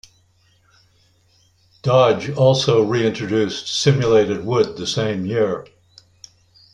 Dodge 1.83 2.31
also 2.31 2.81
reintroduced 2.81 3.67
simulated 3.67 4.43
wood 4.43 4.75
the 4.75 4.87
same 4.87 5.27
year. 5.27 5.67